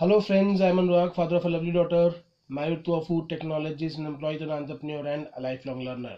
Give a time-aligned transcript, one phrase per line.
[0.00, 2.14] Hello friends, I'm Anurag, father of a lovely daughter,
[2.48, 6.12] married to a food technologist, an employee an entrepreneur and a lifelong learner.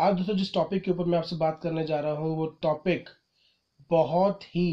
[0.00, 3.08] आज दोस्तों जिस topic के ऊपर मैं आपसे बात करने जा रहा हूँ वो टॉपिक
[3.90, 4.66] बहुत ही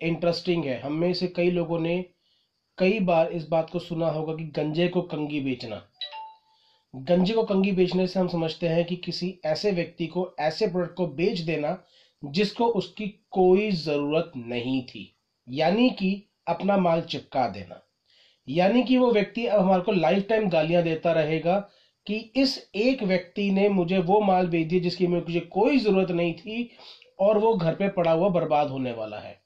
[0.00, 1.94] इंटरेस्टिंग है। हम में से कई लोगों ने
[2.78, 5.80] कई बार इस बात को सुना होगा कि गंजे को कंगी बेचना।
[6.94, 10.96] गंजे को कंगी बेचने से हम समझते हैं कि किसी ऐसे व्यक्ति को ऐसे प्रोडक्ट
[10.96, 11.76] को बेच देना
[12.24, 15.10] जिसको उसकी कोई ज़रूरत नहीं थी।
[15.48, 17.80] यानी कि अपना माल चिपका देना।
[18.48, 21.56] यानी कि वो व्यक्ति अब हमारे को लाइफ टाइम गालियाँ देता रहेगा
[22.06, 26.32] कि इस एक व्यक्ति ने मुझे वो माल बेच दिया जिसकी मुझे कोई ज़रूरत नहीं
[26.34, 26.68] थी
[27.20, 29.36] और वो घर पे पड़ा हुआ बर्बाद होने वाला है।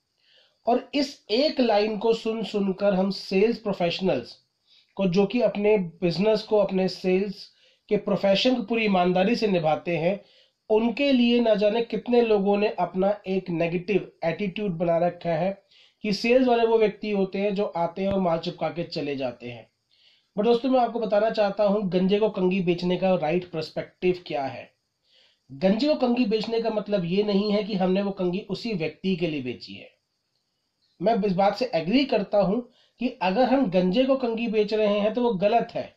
[0.67, 4.37] और इस एक लाइन को सुन सुनकर हम सेल्स प्रोफेशनल्स
[4.97, 7.45] को जो कि अपने बिज़नेस को, अपने सेल्स
[7.89, 10.21] के प्रोफेशन को पूरी ईमानदारी से निभाते हैं,
[10.71, 15.51] उनके लिए ना जाने कितने लोगों ने अपना एक नेगेटिव एटीट्यूड बना रखा है
[16.05, 19.17] कि सेल्स वाले वो व्यक्ति होते हैं जो आते हैं और माल चिपका के चले
[19.17, 19.71] जाते हैं।
[20.37, 24.43] बट दोस्तों, मैं आपको बताना चाहता हूँ, गंजे को कंगी बेचने का राइट परस्पेक्टिव क्या
[24.43, 24.71] है?
[25.53, 29.17] गंजे को कंगी बेचने का मतलब ये नहीं है कि हमने वो कंगी उसी व्यक्ति
[29.17, 29.89] के लिए बेची है।
[31.01, 32.61] मैं इस बात से एग्री करता हूँ
[33.01, 35.97] कि अगर हम गंजे को कंगी बेच रहे हैं तो वो गलत है।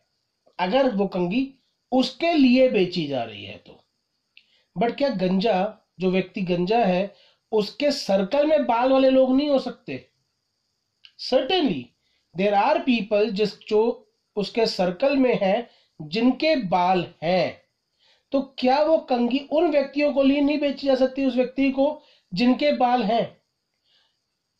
[0.58, 1.54] अगर वो कंगी
[1.92, 3.80] उसके लिए बेची जा रही है तो।
[4.76, 7.14] बट क्या गंजा, जो व्यक्ति गंजा है
[7.54, 10.04] उसके सर्कल में बाल वाले लोग नहीं हो सकते।
[11.18, 11.86] सर्टेनली
[12.34, 13.80] देर आर पीपल जिस जो
[14.36, 15.68] उसके सर्कल में है,
[16.00, 17.62] जिनके बाल हैं।
[18.32, 22.00] तो क्या वो कंगी उन व्यक्तियों को लिए नहीं बेची जा सकती, उस व्यक्ति को
[22.32, 23.36] जिनके बाल हैं?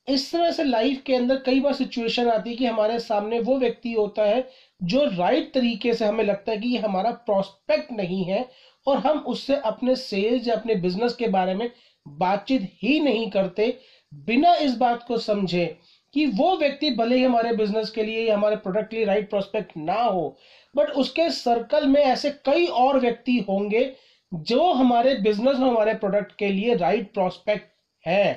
[0.09, 3.56] इस तरह से लाइफ के अंदर कई बार सिचुएशन आती है कि हमारे सामने वो
[3.59, 4.48] व्यक्ति होता है
[4.81, 8.47] जो राइट तरीके से हमें लगता है कि ये हमारा प्रोस्पेक्ट नहीं है
[8.87, 11.70] और हम उससे अपने सेल्स या अपने बिज़नेस के बारे में
[12.06, 13.77] बातचीत ही नहीं करते,
[14.12, 15.66] बिना इस बात को समझे
[16.14, 19.77] कि वो व्यक्ति भले ही हमारे बिज़नेस के लिए हमारे प्रोडक्ट के लिए राइट प्रोस्पेक्ट
[19.77, 20.34] ना हो
[20.75, 23.91] बट उसके सर्कल में ऐसे कई और व्यक्ति होंगे
[24.32, 27.69] जो हमारे बिज़नेस और हमारे प्रोडक्ट के लिए राइट प्रोस्पेक्ट
[28.04, 28.32] है।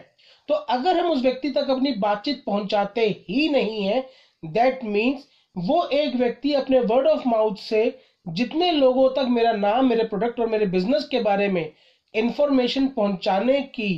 [0.49, 4.05] तो अगर हम उस व्यक्ति तक अपनी बातचीत पहुंचाते ही नहीं है
[4.43, 9.85] दैट मीन्स वो एक व्यक्ति अपने वर्ड ऑफ़ माउथ से जितने लोगों तक मेरा नाम,
[9.85, 11.71] मेरे प्रोडक्ट और मेरे बिज़नेस के बारे में
[12.17, 13.91] इंफॉर्मेशन पहुँचाने की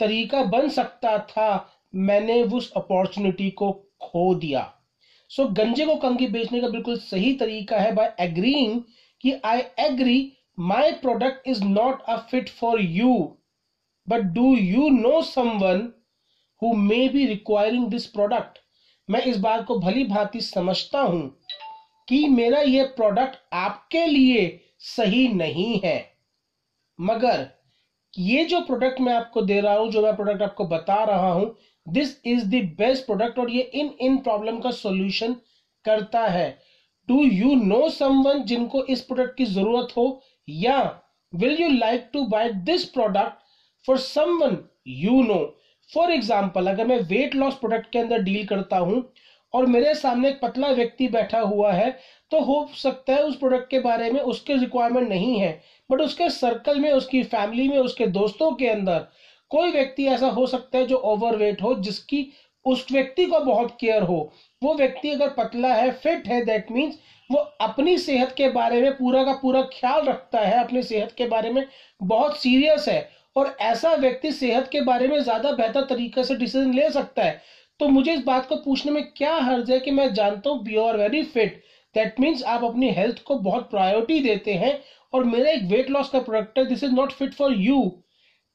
[0.00, 1.48] तरीका बन सकता था
[1.94, 3.70] मैंने उस अपॉर्चुनिटी को
[4.02, 4.72] खो दिया।
[5.30, 8.80] सो so, गंजे को कंगी बेचने का बिल्कुल सही तरीका है बाय एग्रीइंग
[9.20, 13.32] कि I agree my product is not a fit for you
[14.06, 15.88] but do you know someone
[16.62, 18.58] who may be requiring this product
[19.08, 21.28] मैं इस बात को भली भांति समझता हूँ
[22.08, 25.98] कि मेरा यह प्रोडक्ट आपके लिए सही नहीं है।
[26.98, 27.46] मगर
[28.16, 31.54] ये जो प्रोडक्ट मैं आपको दे रहा हूँ, जो मैं प्रोडक्ट आपको बता रहा हूँ
[31.86, 35.34] this is the best product और ये इन इन प्रॉब्लम का सॉल्यूशन
[35.84, 36.48] करता है।
[37.08, 40.20] डू यू नो समवन जिनको इस प्रोडक्ट की ज़रूरत हो?
[40.48, 40.78] या
[41.32, 43.42] will you like to buy this product
[43.84, 45.38] for someone you know
[45.90, 49.02] for example अगर मैं वेट लॉस प्रोडक्ट के अंदर डील करता हूँ
[49.56, 51.90] और मेरे सामने एक पतला व्यक्ति बैठा हुआ है
[52.32, 55.50] तो हो सकता है उस प्रोडक्ट के बारे में उसके रिक्वायरमेंट नहीं है
[55.90, 59.06] बट उसके सर्कल में, उसकी फैमिली में, उसके दोस्तों के अंदर
[59.50, 62.26] कोई व्यक्ति ऐसा हो सकता है जो ओवरवेट हो, जिसकी
[62.64, 64.18] उस व्यक्ति को बहुत केयर हो।
[64.62, 66.98] वो व्यक्ति अगर पतला है फिट है दैट मीन्स
[67.30, 71.26] वो अपनी सेहत के बारे में पूरा का पूरा ख्याल रखता है, अपनी सेहत के
[71.26, 71.64] बारे में
[72.00, 76.72] बहुत सीरियस है, और ऐसा व्यक्ति सेहत के बारे में ज़्यादा बेहतर तरीके से डिसीज़न
[76.74, 77.40] ले सकता है।
[77.80, 80.76] तो मुझे इस बात को पूछने में क्या हर्ज है कि मैं जानता हूँ be
[80.76, 81.62] are very fit
[81.94, 84.78] that means आप अपनी हेल्थ को बहुत प्रायोरिटी देते हैं
[85.12, 87.80] और मेरा एक वेट लॉस का प्रोडक्ट है this is not fit for you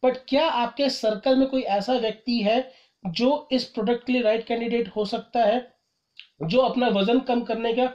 [0.03, 2.59] but क्या आपके सर्कल में कोई ऐसा व्यक्ति है
[3.03, 5.59] जो इस प्रोडक्ट के लिए राइट कैंडिडेट हो सकता है,
[6.43, 7.85] जो अपना वज़न कम करने का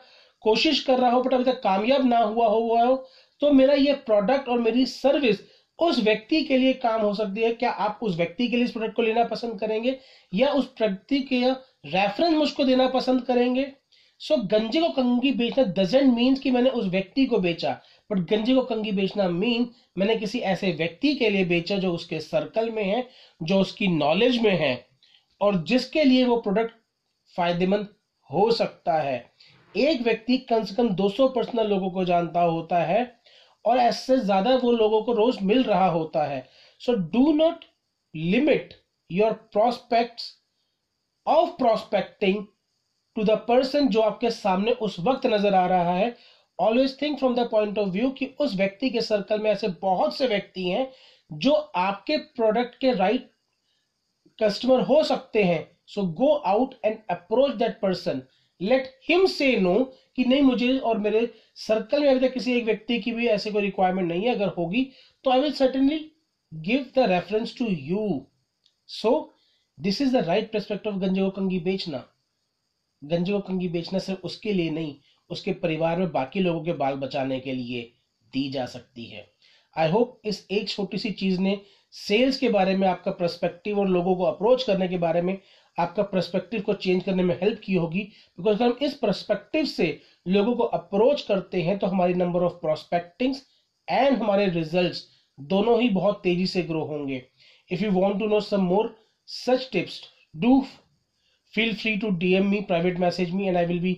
[0.43, 2.95] कोशिश कर रहा हो बट अभी तक कामयाब ना हुआ हो हुआ हो
[3.41, 5.41] तो मेरा ये प्रोडक्ट और मेरी सर्विस
[5.79, 8.71] उस व्यक्ति के लिए काम हो सकती है। क्या आप उस व्यक्ति के लिए इस
[8.71, 9.97] प्रोडक्ट को लेना पसंद करेंगे?
[10.35, 11.45] या उस व्यक्ति के
[11.87, 13.73] रेफरेंस मुझको देना पसंद करेंगे?
[14.21, 17.73] सो so, गंजे को कंगी बेचना डजेंट मीन्स कि मैंने उस व्यक्ति को बेचा।
[18.11, 19.69] बट गंजे को कंगी बेचना मीन
[19.99, 23.07] मैंने किसी ऐसे व्यक्ति के लिए बेचा जो उसके सर्कल में है
[23.43, 24.87] जो उसकी नॉलेज में है
[25.41, 26.71] और जिसके लिए वो प्रोडक्ट
[27.37, 27.87] फ़ायदेमंद
[28.31, 29.25] हो सकता है।
[29.77, 33.05] एक व्यक्ति कम से कम 200 पर्सनल लोगों को जानता होता है।
[33.67, 36.43] और ऐसे ज़्यादा वो लोगों को रोज मिल रहा होता है।
[36.81, 37.65] So do not
[38.15, 38.75] limit
[39.11, 40.33] your prospects
[41.27, 42.43] of prospecting
[43.17, 46.15] to the person जो आपके सामने उस वक्त नज़र आ रहा है।
[46.59, 50.17] Always think from the point of view कि उस व्यक्ति के सर्कल में ऐसे बहुत
[50.17, 50.87] से व्यक्ति हैं
[51.31, 53.35] जो आपके प्रोडक्ट के राइट right
[54.39, 58.23] कस्टमर हो सकते हैं। So go out and approach that person
[58.61, 59.75] let him say no
[60.17, 63.51] कि नहीं मुझे और मेरे सर्कल में अभी तक किसी एक व्यक्ति की भी ऐसे
[63.51, 64.83] कोई रिक्वायरमेंट नहीं है, अगर होगी
[65.25, 65.99] तो I will certainly
[66.53, 68.27] give the reference to you
[68.89, 69.13] so
[69.79, 72.03] this is the right perspective गंजे को कंगी बेचना।
[73.03, 74.95] गंजे को कंगी बेचना सिर्फ़ उसके लिए नहीं,
[75.31, 77.83] उसके परिवार में बाकी लोगों के बाल बचाने के लिए
[78.33, 79.27] दी जा सकती है।
[79.77, 81.59] आई होप इस एक छोटी सी चीज़ ने
[81.95, 85.37] सेल्स के बारे में, आपका परस्पेक्टिव और लोगों को अप्रोच करने के बारे में
[85.79, 88.03] आपका परस्पेक्टिव को चेंज करने में हेल्प की होगी।
[88.39, 89.89] बिकॉज़ अगर हम इस परस्पेक्टिव से
[90.27, 93.43] लोगों को अप्रोच करते हैं तो हमारी नंबर ऑफ़ प्रोस्पेक्टिंग्स
[93.89, 95.05] एंड हमारे रिजल्ट्स
[95.39, 97.23] दोनों ही बहुत तेज़ी से ग्रो होंगे।
[97.71, 98.95] If you want to know some more
[99.29, 100.01] such tips
[100.37, 100.61] do
[101.53, 103.97] feel free to DM me private message me and I will be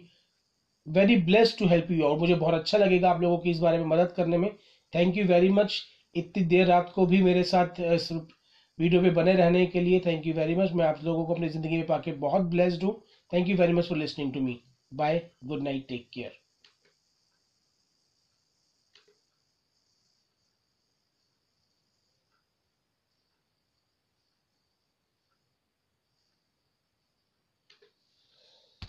[0.87, 3.79] very blessed to help you और मुझे बहुत अच्छा लगेगा आप लोगों की इस बारे
[3.79, 4.51] में मदद करने में।
[4.93, 5.83] थैंक यू वेरी मच
[6.15, 7.81] इतनी देर रात को भी मेरे साथ
[8.79, 11.49] वीडियो पे बने रहने के लिए थैंक यू वेरी मच मैं आप लोगों को अपनी
[11.49, 12.93] ज़िंदगी में पाके बहुत ब्लेस्ड हूँ।
[13.33, 14.57] Thank you very much for listening to me
[14.93, 16.39] bye good night take care